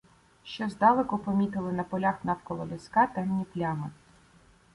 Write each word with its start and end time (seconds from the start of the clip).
Ще 0.43 0.69
здалеку 0.69 1.17
помітили 1.17 1.71
на 1.71 1.83
полях 1.83 2.25
навколо 2.25 2.67
ліска 2.67 3.07
темні 3.07 3.45
плями. 3.45 3.89